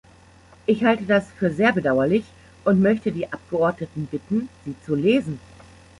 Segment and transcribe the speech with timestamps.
[0.65, 2.25] Ich halte das für sehr bedauerlich
[2.65, 5.39] und möchte die Abgeordneten bitten, sie zu lesen.